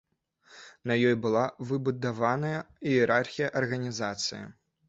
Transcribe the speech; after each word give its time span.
На 0.91 0.97
ёй 1.09 1.15
была 1.25 1.43
выбудаваная 1.71 2.57
іерархія 2.93 3.55
арганізацыі. 3.63 4.43